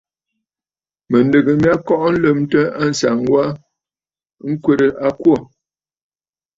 Mɨ̀ndɨgə 1.09 1.51
mya 1.61 1.73
kɔʼɔ 1.85 2.07
lɨmtə 2.21 2.59
ànsaŋ 2.81 3.17
wa 3.33 3.43
ŋkwerə 4.51 4.87
a 5.05 5.07
kwô. 5.21 5.35